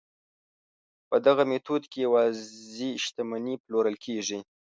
[1.09, 4.39] په دغه میتود کې یوازې شتمنۍ پلورل کیږي.